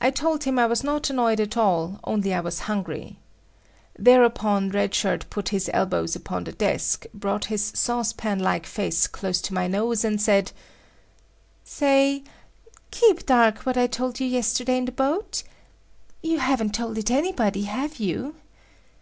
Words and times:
I 0.00 0.10
told 0.10 0.44
him 0.44 0.58
I 0.58 0.64
was 0.64 0.82
not 0.82 1.10
annoyed 1.10 1.38
at 1.38 1.54
all, 1.54 2.00
only 2.04 2.32
I 2.32 2.40
was 2.40 2.60
hungry. 2.60 3.18
Thereupon 3.98 4.70
Red 4.70 4.94
Shirt 4.94 5.28
put 5.28 5.50
his 5.50 5.68
elbows 5.74 6.16
upon 6.16 6.44
the 6.44 6.52
desk, 6.52 7.04
brought 7.12 7.44
his 7.52 7.70
sauce 7.74 8.14
pan 8.14 8.38
like 8.38 8.64
face 8.64 9.06
close 9.06 9.42
to 9.42 9.52
my 9.52 9.68
nose, 9.68 10.02
and 10.02 10.18
said; 10.18 10.52
"Say, 11.62 12.24
keep 12.90 13.26
dark 13.26 13.66
what 13.66 13.76
I 13.76 13.86
told 13.86 14.18
you 14.18 14.26
yesterday 14.26 14.78
in 14.78 14.86
the 14.86 14.92
boat. 14.92 15.42
You 16.22 16.38
haven't 16.38 16.74
told 16.74 16.96
it 16.96 17.10
anybody, 17.10 17.64
have 17.64 18.00
you?" 18.00 18.36